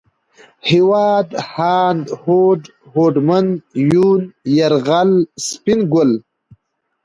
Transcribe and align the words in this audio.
هېواد، 0.69 1.27
هاند، 1.53 2.05
هوډ، 2.21 2.59
هوډمن، 2.91 3.45
يون، 3.91 4.21
يرغل، 4.57 5.11
سپين 5.47 5.79
ګل 5.93 6.11